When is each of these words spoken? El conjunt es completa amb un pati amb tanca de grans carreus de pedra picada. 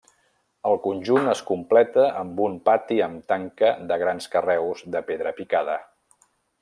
El 0.67 0.77
conjunt 0.85 1.27
es 1.33 1.41
completa 1.49 2.05
amb 2.21 2.41
un 2.45 2.55
pati 2.69 2.97
amb 3.09 3.27
tanca 3.33 3.71
de 3.93 3.99
grans 4.05 4.31
carreus 4.37 4.83
de 4.97 5.03
pedra 5.11 5.35
picada. 5.43 5.77